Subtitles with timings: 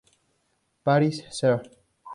[0.83, 1.61] Paris" ser.